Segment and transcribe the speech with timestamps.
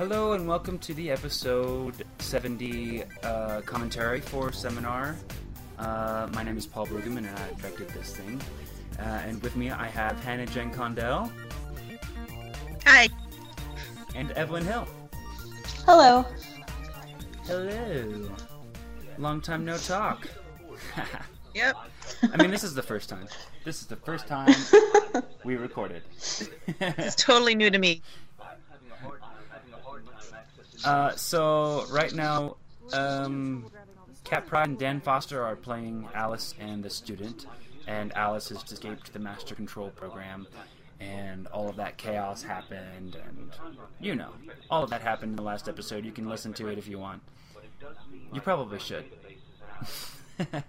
[0.00, 5.14] Hello and welcome to the episode 70 uh, commentary for Seminar.
[5.78, 8.40] Uh, my name is Paul Brueggemann and I directed this thing.
[8.98, 11.30] Uh, and with me I have Hannah Jen Condell
[12.86, 13.10] Hi.
[14.14, 14.88] and Evelyn Hill.
[15.84, 16.24] Hello.
[17.44, 18.30] Hello.
[19.18, 20.26] Long time no talk.
[21.54, 21.76] Yep.
[22.32, 23.26] I mean, this is the first time.
[23.64, 24.54] This is the first time
[25.44, 26.02] we recorded.
[26.80, 28.02] It's totally new to me.
[30.84, 32.56] Uh, so right now,
[32.92, 33.70] um,
[34.24, 37.46] Cat Pride and Dan Foster are playing Alice and the student,
[37.86, 40.46] and Alice has escaped the Master Control program,
[41.00, 43.50] and all of that chaos happened, and
[43.98, 44.30] you know,
[44.70, 46.04] all of that happened in the last episode.
[46.04, 47.22] You can listen to it if you want.
[48.32, 49.04] You probably should.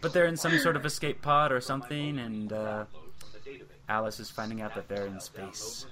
[0.00, 2.84] but they're in some sort of escape pod or something, and uh,
[3.88, 5.86] Alice is finding out that they're in space.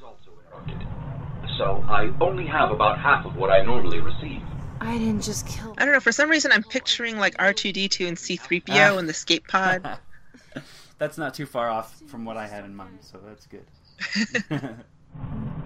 [1.58, 4.42] So I only have about half of what I normally receive.
[4.80, 5.74] I didn't just kill.
[5.78, 6.00] I don't know.
[6.00, 8.98] For some reason, I'm picturing like R2D2 and C3PO Ah.
[8.98, 9.98] in the escape pod.
[10.98, 13.64] that's not too far off from what I had in mind, so that's good.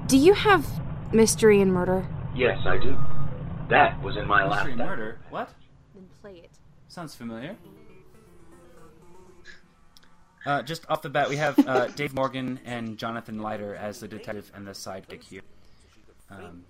[0.07, 0.67] Do you have
[1.13, 2.07] mystery and murder?
[2.35, 2.97] Yes, I do.
[3.71, 4.91] That was in my last Mystery act.
[4.91, 5.19] murder?
[5.31, 5.51] What?
[5.95, 6.51] Then play it.
[6.89, 7.57] Sounds familiar.
[10.47, 14.09] Uh, just off the bat, we have uh, Dave Morgan and Jonathan Leiter as the
[14.09, 15.43] detective and the sidekick here.
[16.31, 16.65] Um,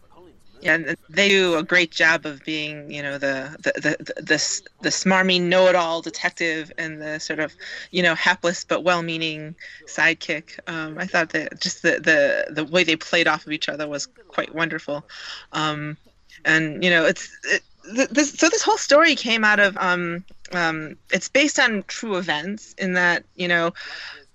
[0.61, 4.15] Yeah, and they do a great job of being, you know, the the the the,
[4.23, 7.55] the, the smarmy know-it-all detective and the sort of,
[7.93, 9.55] you know, hapless but well-meaning
[9.87, 10.59] sidekick.
[10.67, 13.87] Um, I thought that just the, the the way they played off of each other
[13.87, 15.05] was quite wonderful.
[15.53, 15.97] Um,
[16.45, 17.63] and you know, it's it,
[18.13, 22.75] this, so this whole story came out of um, um, it's based on true events
[22.79, 23.73] in that you know.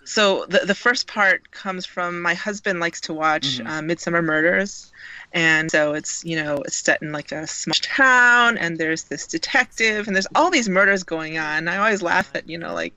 [0.06, 3.68] So the the first part comes from my husband likes to watch Mhm.
[3.68, 4.92] uh, Midsomer Murders,
[5.32, 9.28] and so it's you know it's set in like a small town and there's this
[9.28, 11.68] detective and there's all these murders going on.
[11.68, 12.94] I always laugh at you know like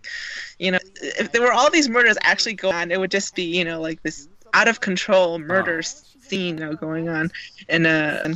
[0.58, 3.44] you know if there were all these murders actually going on it would just be
[3.44, 7.30] you know like this out of control murder scene you know, going on
[7.68, 8.28] and uh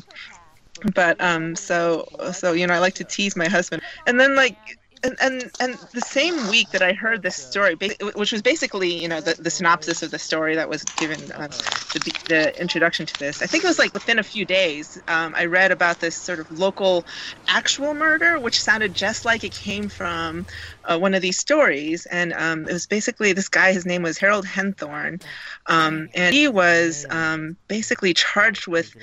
[0.95, 3.83] but um so so you know i like to tease my husband.
[4.07, 4.57] And then like
[5.03, 7.77] and, and and the same week that I heard this story,
[8.15, 11.49] which was basically you know the, the synopsis of the story that was given uh,
[11.95, 15.35] the, the introduction to this, I think it was like within a few days, um,
[15.37, 17.07] I read about this sort of local
[17.49, 20.47] actual murder, which sounded just like it came from
[20.85, 23.73] uh, one of these stories, and um, it was basically this guy.
[23.73, 25.23] His name was Harold Henthorn,
[25.67, 28.95] um, and he was um, basically charged with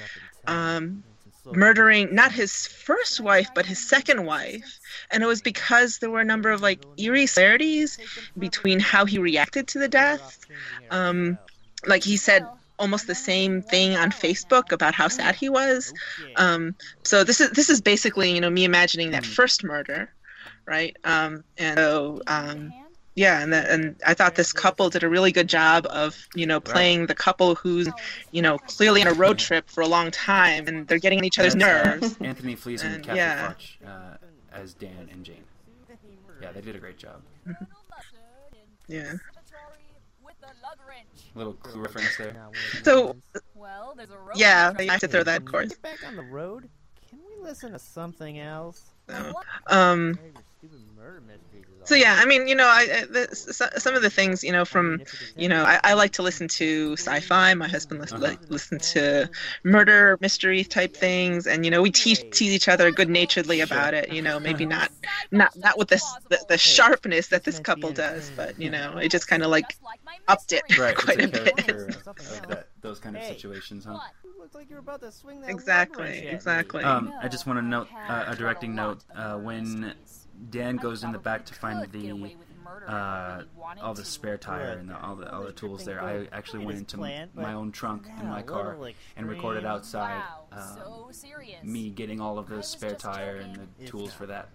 [0.45, 1.03] um,
[1.51, 4.79] murdering not his first wife but his second wife.
[5.11, 7.97] And it was because there were a number of like eerie similarities
[8.37, 10.39] between how he reacted to the death.
[10.89, 11.37] Um,
[11.85, 12.45] like he said
[12.79, 15.93] almost the same thing on facebook about how sad he was.
[16.35, 20.09] Um, so this is this is basically you know me imagining that first murder
[20.67, 20.95] right?
[21.03, 22.73] Um, and so um,
[23.17, 26.45] yeah and, the, and i thought this couple did a really good job of you
[26.45, 27.89] know playing the couple who's
[28.31, 31.25] you know clearly on a road trip for a long time and they're getting on
[31.25, 33.47] each other's that's, uh, nerves Anthony Flees and And, Kathy yeah.
[33.49, 34.17] Foch uh,
[34.53, 35.43] as Dan and Jane.
[36.41, 37.21] Yeah, they did a great job.
[38.87, 39.13] yeah
[41.35, 42.35] Little clue reference there.
[42.83, 43.15] so
[43.53, 44.89] Well, there's a road yeah trip.
[44.89, 46.67] i have to throw that of course Get back on the road.
[47.09, 48.81] Can we listen to something else?
[49.09, 49.33] so,
[49.67, 53.67] um Maybe stupid murder mysteries so yeah i mean you know i, I the, so-
[53.77, 54.99] some of the things you know from
[55.37, 58.31] you know I, I like to listen to sci-fi my husband listen, Uh-huh.
[58.31, 59.29] like, listen to
[59.63, 63.93] murder mystery type things and you know we tease, tease each other good naturedly about
[63.93, 64.89] it you know maybe not
[65.31, 69.09] not not with this the, the sharpness that this couple does but you know it
[69.09, 70.63] just kind of like Just like my upped it.
[70.77, 73.93] Right, quite a a bit character of, of that, those kind of situations, huh?
[73.93, 74.11] What?
[74.23, 76.35] You look like you're about to swing that exactly leverage at me.
[76.35, 79.93] exactly Um, I just want to note uh, a directing note uh, when
[80.49, 83.81] Dan goes in the back to find the away with murder uh, if he wanted
[83.81, 86.01] all the spare tire and the, all the all the tools there.
[86.01, 88.77] I actually went into m- my own trunk in my car
[89.15, 91.11] and recorded outside Wow, um, so
[91.63, 93.69] me getting all of the spare just tire and joking.
[93.79, 94.49] the tools for that.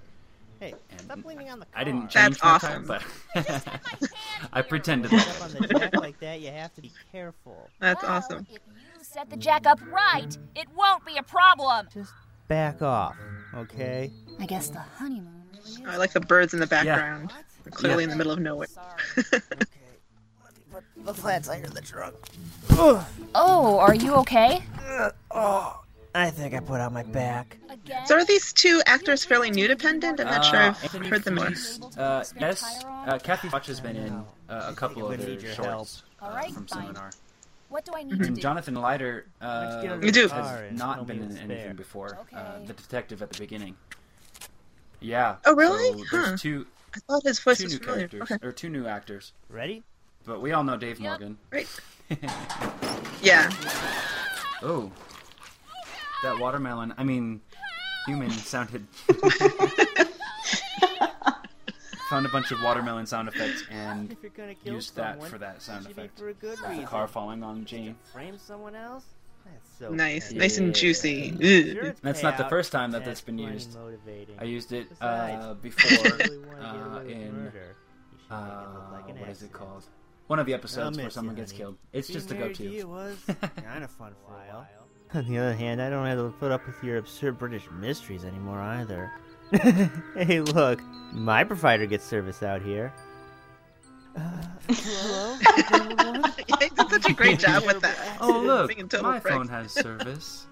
[0.60, 1.80] Hey, And stop leaning on the car.
[1.80, 2.86] I didn't That's change my awesome.
[2.86, 3.00] tire,
[3.34, 5.10] but Just had my hand I pretended.
[5.10, 7.68] Set up on the jack like that, you have to be careful.
[7.80, 11.88] that's Well, awesome If you set the jack up right, it won't be a problem.
[11.92, 12.12] Just
[12.46, 13.16] back off,
[13.54, 14.12] okay?
[14.38, 15.41] I guess the honeymoon really is.
[15.86, 17.32] I like the birds in the background
[17.64, 18.68] They're clearly in the middle of nowhere
[19.18, 19.38] Okay.
[20.44, 22.14] Let me put the plants tire in the trunk.
[23.34, 24.62] Oh, are you okay?
[25.30, 25.80] Oh,
[26.14, 27.56] I think I put out my back.
[27.70, 28.06] Again?
[28.06, 31.24] so are these two actors fairly new dependent i'm not sure Uh, i've Anthony heard
[31.24, 31.52] them more
[31.96, 34.12] Uh, yes, uh, Kathy Foch has been in
[34.48, 36.82] uh, a couple of gonna their need your shorts uh, All right, from fine.
[36.84, 37.10] Seminar.
[37.70, 38.36] What do I need to do?
[38.40, 41.74] Jonathan Leiter uh, get out has not tell been in anything fair.
[41.74, 42.18] before.
[42.34, 42.66] Uh, Okay.
[42.66, 43.74] the detective at the beginning.
[45.02, 45.36] Yeah.
[45.44, 45.98] Oh, really?
[45.98, 46.36] So there's Huh.
[46.38, 48.08] two I thought his voice two was new familiar.
[48.08, 49.82] characters Okay, or two new actors, Ready?
[50.26, 51.10] but we all know Dave Yep.
[51.20, 51.38] Morgan.
[51.50, 51.68] great.
[53.22, 53.48] Yeah.
[54.62, 54.90] Oh,
[56.24, 56.92] that watermelon.
[56.98, 57.40] I mean,
[58.06, 58.84] human sounded.
[62.10, 65.38] Found a bunch of watermelon sound effects and If you're gonna kill used that for
[65.38, 66.18] that sound it should be effect.
[66.18, 67.96] for a good The car falling on Jane.
[68.12, 69.04] Frame someone else?
[69.44, 70.38] That's so Nice, petty.
[70.38, 71.36] nice and juicy.
[71.40, 73.76] Sure, That's not the first time that and that's it's been used.
[74.38, 77.76] I used it uh, before you really wanna get uh, in murder,
[78.12, 79.84] you should uh, make it look like an what is it called?
[80.28, 81.76] One of the episodes where someone gets killed.
[81.92, 82.84] It's just a married to go-to.
[82.88, 83.18] was
[83.64, 84.66] kind of fun for a while.
[85.14, 88.24] On the other hand, I don't have to put up with your absurd British mysteries
[88.24, 89.12] anymore either.
[90.16, 90.80] hey, look,
[91.12, 92.94] my provider gets service out here.
[94.16, 94.20] Uh,
[94.68, 95.38] hello?
[95.70, 96.32] Everyone?
[96.46, 98.18] he did such a great job with that.
[98.20, 99.34] Oh look, Being a total my prick.
[99.34, 100.46] phone has service.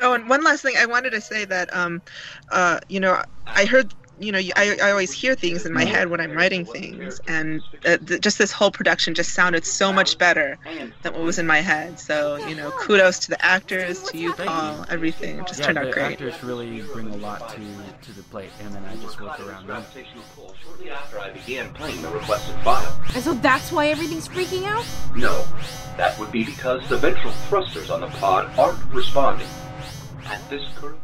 [0.00, 2.02] Oh, and one last thing, I wanted to say that, um,
[2.50, 6.08] uh, you know, I heard, you know, I, I always hear things in my head
[6.08, 10.18] when I'm writing things, and uh, th- just this whole production just sounded so much
[10.18, 10.58] better
[11.02, 11.98] than what was in my head.
[11.98, 15.40] So, you know, kudos to the actors, to you, Paul, everything.
[15.40, 16.18] It just yeah, turned the out great.
[16.18, 17.60] The actors really bring a lot to
[18.02, 19.84] to the plate, and then I just work around them.
[20.62, 23.00] Shortly after I began playing the requested file.
[23.14, 24.86] And so that's why everything's freaking out?
[25.16, 25.44] No,
[25.96, 29.48] that would be because the ventral thrusters on the pod aren't responding.
[30.26, 31.03] At this current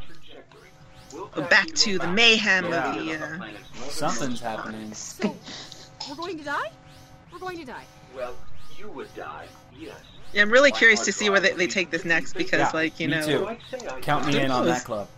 [1.48, 2.96] back to the mayhem Yeah.
[2.98, 3.24] of the.
[3.24, 4.92] Uh, Something's happening.
[4.94, 5.36] So,
[6.08, 6.70] we're going to die?
[7.32, 7.84] We're going to die.
[8.14, 8.34] Well,
[8.78, 9.46] you would die,
[9.78, 9.94] yes.
[10.32, 12.98] yeah, I'm really curious to see where they, they take this next because, Yeah, like,
[12.98, 13.26] you me know.
[13.26, 13.32] too.
[13.38, 15.08] So I'd say I Count me in on that club.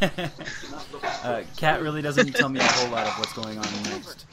[0.02, 4.24] uh, Kat really doesn't tell me a whole lot of what's going on next.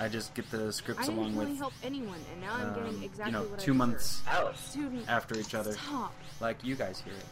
[0.00, 3.02] I just get the scripts didn't along really with, help anyone, and now I'm um,
[3.04, 3.76] exactly you know, what I two deserve.
[3.76, 4.58] months Alice.
[4.58, 6.12] Student, after each other, stop.
[6.40, 7.24] like you guys hear it.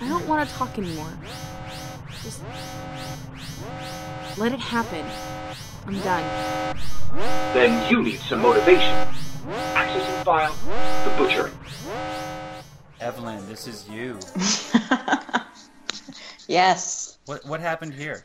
[0.00, 1.12] I don't want to talk anymore.
[2.22, 2.40] Just
[4.38, 5.04] let it happen.
[5.86, 6.76] I'm done.
[7.54, 9.08] Then you need some motivation.
[9.74, 10.54] Accessing file,
[11.04, 11.52] the butchering.
[13.00, 14.18] Evelyn, this is you.
[16.48, 17.18] yes.
[17.26, 18.24] What what happened here?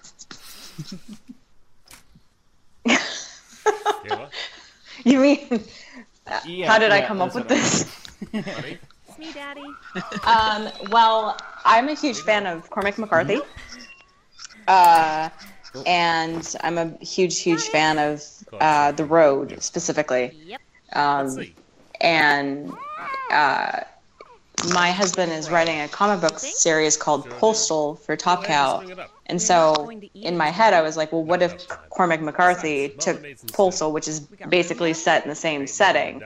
[5.03, 5.63] You mean,
[6.45, 7.85] Yeah, how did I come up with this?
[9.17, 9.63] It's me, Daddy.
[10.25, 13.39] Um, well, I'm a huge fan of Cormac McCarthy.
[14.67, 15.29] Uh,
[15.85, 18.23] and I'm a huge, huge fan of
[18.59, 20.31] uh, The Road specifically.
[20.45, 20.61] Yep.
[20.93, 21.45] Um,
[21.99, 22.71] and
[23.31, 23.81] uh,
[24.73, 28.83] my husband is writing a comic book series called Postal for Top Cow.
[29.25, 33.91] And so in my head, I was like, well, what if Cormac McCarthy took Postal,
[33.91, 36.21] which is basically set in the same setting?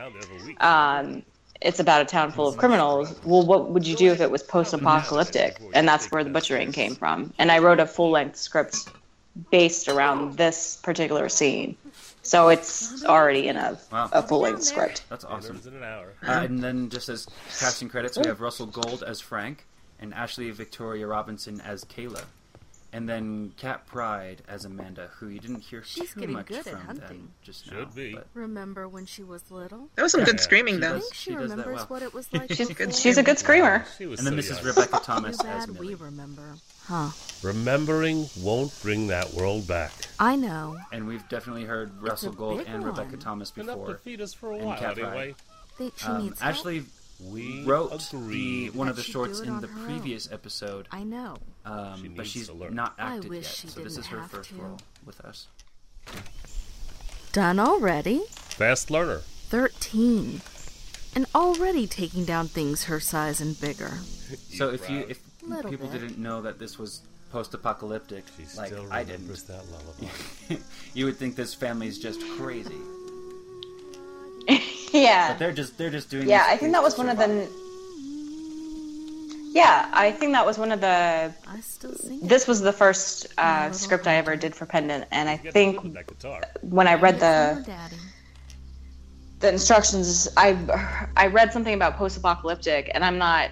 [0.60, 1.24] Um,
[1.62, 3.14] it's about a town full of criminals.
[3.24, 5.60] Well, what would you do if it was post apocalyptic?
[5.74, 7.34] And that's where the butchering came from.
[7.38, 8.90] And I wrote a full length script
[9.52, 11.78] based around this particular scene.
[12.24, 14.10] So it's already in a, Wow.
[14.12, 15.04] a full length script.
[15.10, 15.60] That's awesome.
[16.28, 17.28] Uh, and then just as
[17.60, 19.66] casting credits, we have Russell Gold as Frank
[20.00, 22.24] and Ashley Victoria Robinson as Kayla.
[22.94, 26.58] And then Cat Pride as Amanda, who you didn't hear She's too getting much good
[26.58, 27.08] at from hunting.
[27.08, 27.86] them just Should now.
[27.96, 28.14] be.
[28.16, 29.88] But Remember when she was little?
[29.96, 30.96] That was some good screaming, she though.
[30.98, 31.86] I think she, she does that remembers well.
[31.88, 32.86] what it was like She's before.
[32.88, 32.94] good.
[32.96, 33.86] She's a good screamer.
[33.98, 34.58] She was and then so Mrs.
[34.58, 34.66] young.
[34.68, 36.56] Rebecca Too Thomas as bad we remember.
[36.84, 37.10] Huh.
[37.44, 39.94] Remembering won't bring that world back.
[40.20, 40.78] I know.
[40.92, 43.20] And we've definitely heard Russell a Gold big and Rebecca one.
[43.20, 43.98] Thomas Been up to before.
[44.00, 45.08] feed us for a and while Cat Pride.
[45.08, 45.36] anyway.
[45.78, 46.56] Think she Um, needs help?
[47.24, 49.86] Ashley We wrote the, one of the shorts in the her own.
[49.86, 51.38] previous episode, I know.
[51.66, 53.46] um, She but she's not acted yet.
[53.46, 54.56] So this is her first to.
[54.56, 55.48] role with us.
[57.32, 58.24] Done already?
[58.30, 59.22] Fast learner.
[59.50, 60.42] 13.
[61.16, 63.92] And already taking down things her size and bigger.
[64.50, 66.00] So if you if Little people bit.
[66.02, 67.02] didn't know that this was
[67.32, 70.62] post-apocalyptic, She like still I didn't, remembers that lullaby.
[70.94, 72.76] you would think this family's just crazy.
[74.94, 75.30] Yeah.
[75.30, 76.28] But they're just they're just doing.
[76.28, 77.62] Yeah, these I think that was things one to of the.
[79.54, 81.34] Yeah, I think that was one of the.
[81.48, 82.20] I still sing.
[82.24, 85.84] This was the first uh, script I ever did for Pendant, and I think live
[85.84, 86.42] with that guitar.
[86.62, 87.66] when I read the
[89.40, 90.58] the instructions, I
[91.18, 93.50] I read something about post-apocalyptic, and I'm not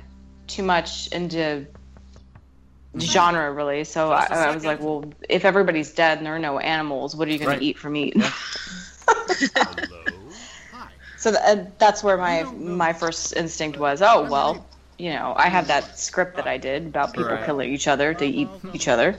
[0.48, 1.66] too much into
[2.98, 3.84] genre really.
[3.84, 7.28] So I, I was like, well, if everybody's dead and there are no animals, what
[7.28, 7.60] are you going Right.
[7.60, 8.14] to eat for meat?
[8.16, 8.32] Yeah.
[11.22, 11.32] Hello.
[11.32, 14.02] So th- uh, that's where my my first instinct was.
[14.02, 14.66] Oh well,
[14.98, 17.46] you know, I have that script that I did about people Right.
[17.46, 19.16] killing each other to eat each other.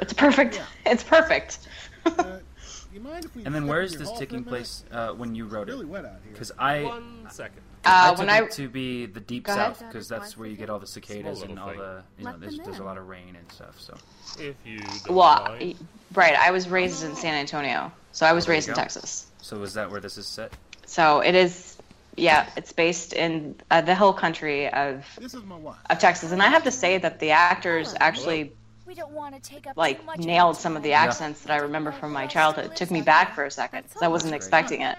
[0.00, 0.60] It's perfect.
[0.86, 1.58] It's perfect.
[2.06, 2.38] Uh,
[2.92, 4.26] you mind if we And then step where in is your this hall for a
[4.26, 5.88] taking place uh, when you wrote Really it?
[5.88, 6.32] wet out here.
[6.32, 7.62] Because I One second.
[7.84, 9.76] I Uh, took when I it to be the deep Go ahead.
[9.76, 12.24] south because that's where you get all the cicadas Small and all little the you
[12.24, 12.86] know Let there's, them there's a in.
[12.86, 13.80] lot of rain and stuff.
[13.80, 13.94] So
[14.38, 15.74] If you don't well, mind.
[16.14, 18.80] right, I was raised in San Antonio, so I was There raised in go.
[18.80, 19.26] Texas.
[19.40, 20.52] so is that where this is set?
[20.88, 21.76] So it is,
[22.16, 25.76] yeah, it's based in uh, the hill country of This is my wife.
[25.90, 28.52] of Texas, and I have to say that the actors actually
[28.86, 31.08] We don't want to take up like much nailed some of the time.
[31.10, 32.64] accents that I remember from my childhood.
[32.72, 34.96] It took me back for a second because I wasn't expecting it.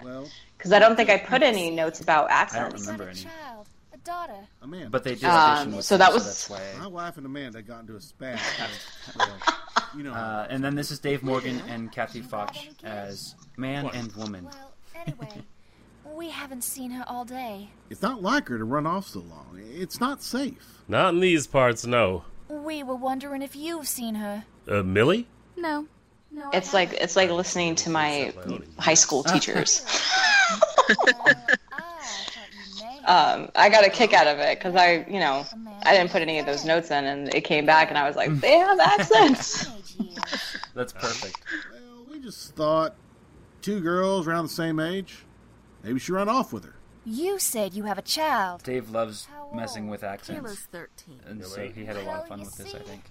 [0.58, 2.58] Because I don't think I put any notes about accents.
[2.66, 3.30] I don't remember Got a any.
[3.30, 4.48] child, a daughter.
[4.62, 4.90] Amanda.
[4.92, 6.62] But they did Um, so that was- that's why.
[6.80, 8.40] my wife and Amanda got into a spat.
[9.18, 9.28] well,
[9.98, 10.14] you know.
[10.14, 14.46] Uh, and then this is Dave Morgan and Kathy Foch as man and woman.
[14.46, 15.42] Well, anyway,
[16.20, 17.70] we haven't seen her all day.
[17.90, 19.58] it's not like her to run off so long.
[19.58, 20.84] It's not safe.
[20.86, 22.26] Not in these parts, no.
[22.50, 24.44] We were wondering if you've seen her.
[24.68, 25.28] Uh, Millie?
[25.56, 25.88] No.
[26.30, 26.50] No.
[26.52, 28.34] It's like it's like listening to my
[28.78, 29.86] high school teachers.
[29.88, 31.24] I thought you
[32.82, 33.40] may have.
[33.40, 35.46] um, I got a kick out of it because I, you know,
[35.84, 38.18] I didn't put any of those notes in, and it came back, and I was
[38.18, 39.70] like, they have accents.
[40.76, 41.42] That's perfect.
[41.72, 42.96] Well, we just thought
[43.62, 45.24] two girls around the same age.
[45.84, 46.76] Maybe she ran off with her.
[47.06, 48.64] You said you have a child.
[48.64, 51.22] Dave loves messing with accents, Kayla's 13.
[51.28, 52.76] and so he had a lot of fun with this.
[52.76, 53.06] I think.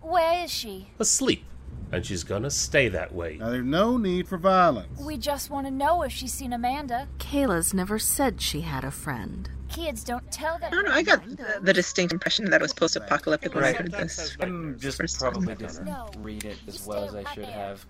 [0.00, 0.88] Where is she?
[0.98, 1.44] Asleep.
[1.92, 3.36] And she's gonna stay that way.
[3.38, 4.98] Now, there's no need for violence.
[5.00, 7.08] We just want to know if she's seen Amanda.
[7.18, 9.48] Kayla's never said she had a friend.
[9.68, 10.72] Kids don't tell them.
[10.72, 10.92] I don't know.
[10.92, 14.36] I got the, the distinct impression that it was post-apocalyptic when I heard this.
[14.40, 14.46] I
[14.78, 15.56] just First probably time.
[15.84, 17.86] didn't read it as well as I should have.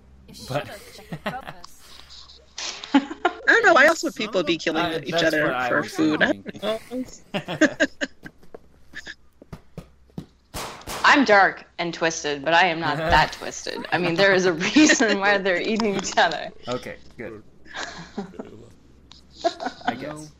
[0.48, 0.70] But-
[3.54, 3.54] does, check the focus.
[3.54, 3.74] I don't know.
[3.74, 6.22] Why else would people be killing Uh, each other what I for food?
[6.22, 6.60] I thinking.
[6.60, 7.68] don't know.
[11.06, 13.86] I'm dark and twisted, but I am not that twisted.
[13.92, 16.50] I mean, there is a reason why they're eating each other.
[16.66, 17.42] Okay, good.
[19.86, 20.30] I guess.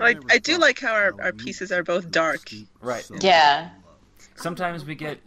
[0.00, 2.50] I, I do like how our, our pieces are both dark.
[2.80, 3.08] Right.
[3.20, 3.70] Yeah.
[4.36, 5.18] Sometimes we get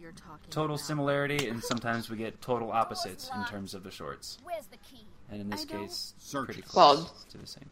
[0.49, 4.39] total similarity, and sometimes we get total opposites in terms of the shorts.
[4.43, 5.05] Where's the key?
[5.31, 7.69] And in this I case, Search pretty close Well- to the same.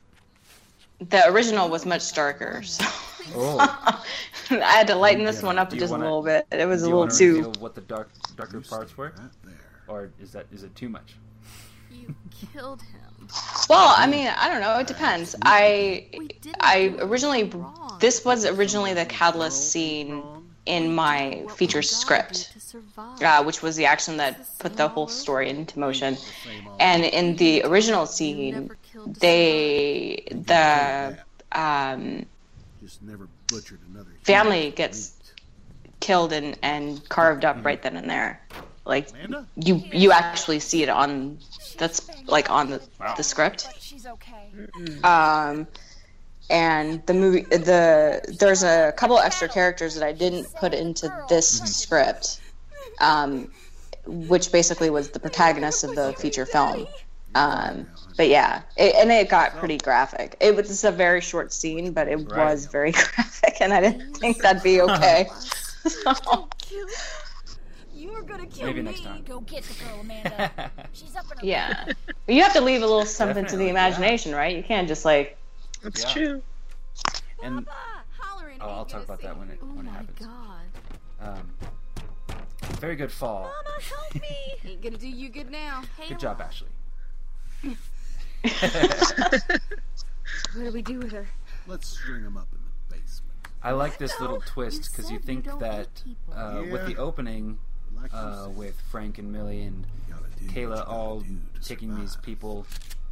[1.09, 2.83] The original was much darker, so
[3.35, 3.57] Oh,
[4.49, 5.47] I had to lighten this Yeah.
[5.47, 6.47] one up just wanna- a little bit.
[6.51, 7.35] It was do a little want too.
[7.35, 9.53] reveal what the dark, darker parts were, there.
[9.87, 11.15] or is that is it too much?
[11.91, 12.15] You
[12.53, 13.27] killed him.
[13.69, 14.79] Well, I mean, I don't know.
[14.79, 15.35] It depends.
[15.43, 16.07] I
[16.61, 17.51] I originally
[17.99, 20.23] this was originally the catalyst scene
[20.67, 22.53] in my feature we gotta do script,
[23.21, 26.17] uh, which was the action that put the whole story into motion.
[26.79, 31.17] And in the original scene, never killed to they the
[31.51, 32.25] um,
[32.81, 35.13] Just never butchered another human family gets
[35.99, 38.41] killed and, and carved up right then and there.
[38.85, 39.09] Like
[39.55, 41.39] you you actually see it on
[41.77, 42.81] that's like on the,
[43.17, 43.65] the script.
[43.65, 44.49] But she's okay.
[45.03, 45.67] um,
[46.49, 51.47] and the movie the there's a couple extra characters that I didn't put into this
[51.59, 52.39] script,
[53.01, 53.51] um,
[54.05, 56.87] which basically was the protagonist of the feature film.
[57.35, 57.85] Um,
[58.15, 60.35] but yeah, it, and it got pretty graphic.
[60.39, 62.45] It was just a very short scene, but it Right.
[62.51, 65.27] was very graphic, and I didn't think that'd be okay.
[65.85, 66.47] so,
[67.93, 68.91] You were gonna kill Maybe me.
[68.91, 69.23] next time.
[69.23, 70.71] Go get the girl, Amanda.
[70.93, 71.85] She's up in yeah,
[72.27, 73.71] you have to leave a little something to the Definitely, yeah.
[73.71, 74.55] imagination, right?
[74.55, 75.37] You can't just like
[75.81, 76.13] That's Yeah.
[76.13, 76.41] true.
[77.43, 77.67] And
[78.19, 80.19] Hollering oh, I'll talk about that when it Oh when it my happens.
[80.19, 80.65] god.
[81.19, 81.53] Um,
[82.79, 83.43] very good fall.
[83.43, 84.55] Mama, help me.
[84.71, 85.83] Ain't gonna do you good now.
[85.97, 86.67] Hey, Good job, Ashley.
[90.53, 91.27] What do we do with her?
[91.67, 93.31] Let's string him up in the basement.
[93.63, 96.33] I like this little twist because you you think don't that eat people.
[96.33, 97.57] uh, with the opening
[97.95, 101.37] Like uh, with Frank and Millie and you gotta do what you Kayla all do
[101.59, 102.65] to taking these people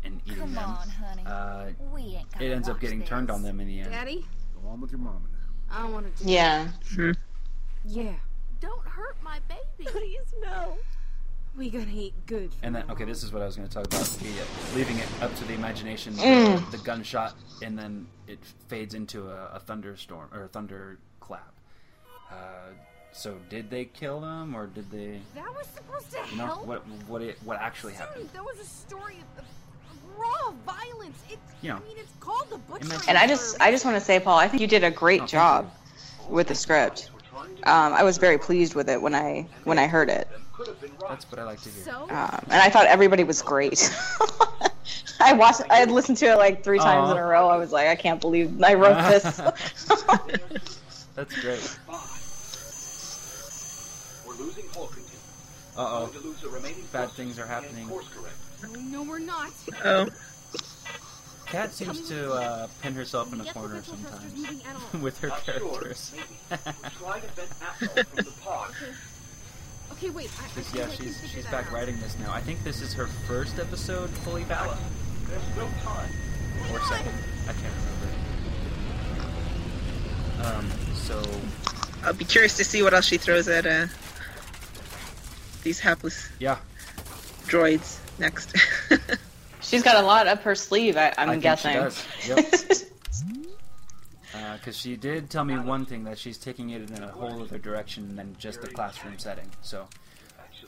[0.06, 1.24] and eating Come them, on, honey.
[1.26, 3.10] uh, we ain't it gonna ends up getting this.
[3.10, 3.92] turned on them in the end.
[3.92, 4.26] Daddy,
[4.62, 5.76] Go on with your mama now.
[5.78, 6.68] I don't want to do yeah.
[7.86, 8.14] Yeah.
[8.62, 9.90] Don't hurt my baby.
[9.92, 10.78] Please, no.
[11.58, 12.52] We gonna eat good.
[12.64, 14.98] And then, okay, this is what I was going to talk about: the, uh, leaving
[14.98, 16.70] it up to the imagination, Mm.
[16.72, 21.54] the, the gunshot, and then it fades into a, a thunderstorm or a thunderclap.
[22.30, 22.36] Uh,
[23.14, 25.22] so, did they kill them, or did they?
[25.36, 26.66] That was supposed to You know help.
[26.66, 26.86] what?
[27.08, 27.38] What it?
[27.46, 28.24] What actually happened?
[28.26, 29.46] Dude, that was a story of, of
[30.18, 31.18] raw violence.
[31.30, 31.76] It, You know.
[31.76, 33.00] I mean, it's called the butcher.
[33.08, 35.22] And I just, I just want to say, Paul, I think you did a great
[35.22, 35.72] Oh, thank job
[36.30, 37.10] with the script.
[37.64, 40.28] Um, I was very pleased with it when I when I heard it,
[41.08, 41.94] That's what I like to hear.
[41.94, 42.10] Um,
[42.50, 43.92] and I thought everybody was great.
[45.20, 47.48] I watched, I had listened to it like three times in a row.
[47.48, 49.24] I was like, I can't believe I wrote this.
[51.16, 51.78] That's great.
[54.28, 55.20] We're losing Hawkington.
[55.78, 56.12] Uh oh.
[56.92, 57.90] Bad things are happening.
[58.74, 59.52] No, we're not.
[59.84, 60.08] Oh.
[61.46, 64.34] Kat seems to uh, pin herself in a corner sometimes
[65.02, 66.14] with her characters.
[69.92, 70.30] Okay, wait.
[70.42, 71.72] I, I She's- yeah, like she's she's back out.
[71.72, 72.34] writing this now.
[72.34, 74.78] I think this is her first episode fully Vala.
[76.74, 77.14] Or second.
[77.48, 77.74] I can't
[80.42, 80.58] remember.
[80.58, 81.24] Um, so
[82.04, 83.88] I'll be curious to see what else she throws at uh,
[85.64, 86.58] these hapless yeah,
[87.46, 88.56] droids next.
[89.62, 91.72] She's got a lot up her sleeve, I, I'm I think guessing.
[91.72, 92.06] she does.
[92.28, 92.90] Yep.
[94.58, 97.58] Because she did tell me one thing that she's taking it in a whole other
[97.58, 99.50] direction than just the classroom setting.
[99.62, 99.88] So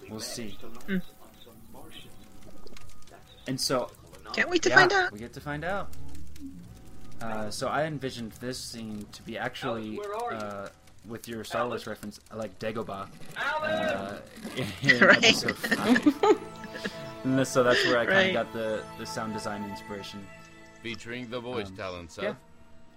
[0.09, 0.57] we'll see.
[0.87, 1.01] Mm.
[3.47, 3.89] And so
[4.33, 5.11] Can't wait to yeah, find out.
[5.11, 5.89] We get to find out.
[7.21, 9.99] Uh, so I envisioned this scene to be actually,
[10.31, 10.67] uh,
[11.07, 14.13] with your Star Wars reference, like Dagobah uh,
[14.83, 15.23] in Right.
[15.25, 16.39] episode five.
[17.27, 18.27] And so that's where I kind Right.
[18.29, 20.25] of got the, the sound design inspiration.
[20.81, 22.29] Featuring the voice Um, talents yeah.
[22.29, 22.35] of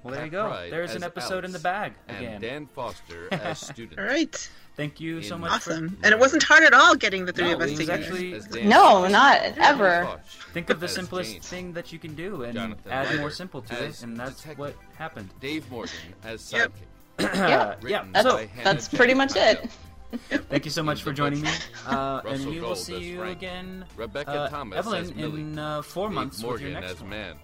[0.03, 0.47] Well, there you go.
[0.49, 2.41] Pride There's an as episode in the Alice bag and again.
[2.41, 3.99] Dan Foster as student.
[3.99, 4.51] All right.
[4.77, 5.51] Thank you so much.
[5.51, 5.91] Awesome.
[5.91, 8.03] For, And it wasn't hard at all getting the three No, of us it together.
[8.05, 10.21] actually- No, not ever.
[10.55, 11.49] Think of the simplest James.
[11.49, 14.59] thing that you can do and Jonathan add more simple to it, and that's detective.
[14.59, 15.29] what happened.
[15.41, 15.93] Dave Morgan
[16.25, 16.73] as Yep.
[17.19, 17.35] sidekick.
[17.35, 17.75] yeah.
[17.83, 19.69] Written That's, by that's pretty much it.
[20.13, 20.47] Mandel.
[20.49, 21.51] Thank you so much for joining me.
[21.87, 23.39] Uh, and we will see you Frank.
[23.39, 27.11] again, Rebecca uh, Thomas Evelyn, in uh, four Dave months with your next as one.
[27.11, 27.37] Man.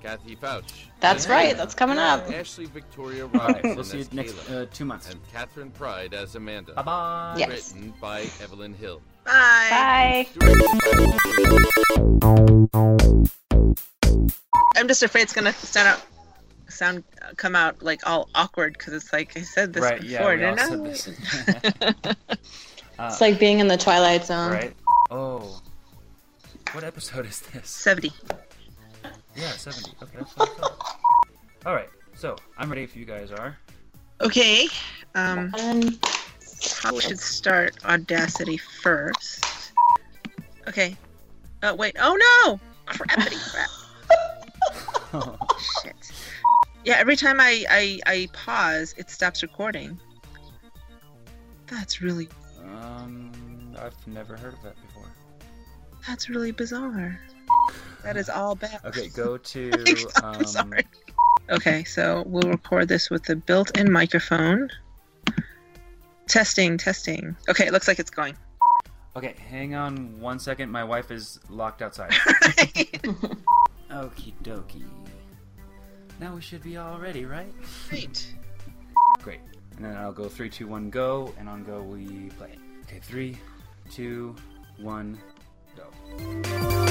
[0.00, 0.86] Kathy Fouch.
[1.00, 1.56] That's as right.
[1.56, 2.30] That's coming up.
[2.30, 4.62] Ashley Victoria All right, Robinson we'll see you as next Kayla.
[4.62, 5.10] uh, two months.
[5.10, 6.72] And Catherine Pride as Amanda.
[6.74, 7.34] Bye bye.
[7.38, 7.72] Yes.
[7.74, 9.00] Written by Evelyn Hill.
[9.24, 9.66] Bye.
[9.70, 10.28] Bye.
[10.38, 10.90] Directed by
[12.20, 13.24] Walter
[14.76, 16.02] I'm just afraid it's gonna sound out,
[16.74, 20.34] sound uh, come out like all awkward because it's like I said this right, before,
[20.34, 20.88] yeah, didn't I?
[20.88, 21.08] this.
[22.98, 24.52] uh, It's like being in the Twilight Zone.
[24.52, 24.74] right?
[25.10, 25.60] Oh.
[26.72, 27.68] What episode is this?
[27.68, 28.12] Seventy.
[29.36, 29.92] Yeah, 70.
[30.02, 30.74] Okay, that's what
[31.64, 31.68] I.
[31.68, 33.56] Alright, so I'm ready if you guys are.
[34.20, 34.68] Okay.
[35.14, 36.00] Um, And
[36.80, 39.44] probably should start Audacity first.
[40.68, 40.96] Okay.
[41.62, 41.96] Oh wait.
[42.00, 42.60] Oh no!
[42.92, 43.70] Crappity crap.
[46.84, 46.96] Yeah.
[46.98, 49.98] Every time I, I I pause, it stops recording.
[51.66, 52.28] That's really
[52.62, 53.32] Um,
[53.80, 55.10] I've never heard of that before.
[56.06, 57.18] that's really bizarre.
[58.02, 58.80] That is all bad.
[58.84, 59.72] Okay, go to.
[60.22, 60.84] Um, sorry.
[61.50, 64.68] Okay, so we'll record this with the built-in microphone.
[66.26, 67.36] Testing, testing.
[67.48, 68.34] Okay, it looks like it's going.
[69.16, 70.70] okay, hang on one second.
[70.70, 72.10] My wife is locked outside.
[73.90, 74.84] Okie dokie.
[76.20, 77.52] Now we should be all ready, right?
[77.88, 78.34] Great.
[79.22, 79.40] Great.
[79.76, 82.56] And then I'll go three, two, one, go, and on go we play.
[82.82, 83.38] Okay, three,
[83.90, 84.36] two,
[84.78, 85.18] one,
[85.76, 86.83] go.